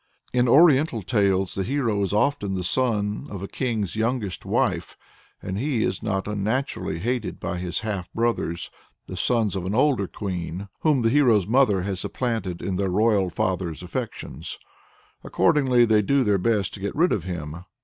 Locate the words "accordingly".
15.23-15.85